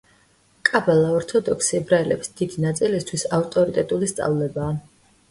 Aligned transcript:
კაბალა 0.67 1.09
ორთოდოქსი 1.17 1.75
ებრაელების 1.79 2.31
დიდი 2.39 2.63
ნაწილისთვის 2.63 3.25
ავტორიტეტული 3.39 4.09
სწავლებაა. 4.13 4.73